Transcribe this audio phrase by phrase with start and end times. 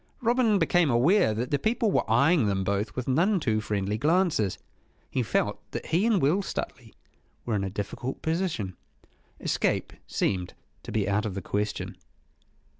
[0.19, 4.57] Robin became aware that the people were eyeing them both with none too friendly glances.
[5.11, 6.95] He felt that he and Will Stuteley
[7.45, 8.75] were in a difficult position.
[9.39, 11.95] Escape seemed to be out of the question.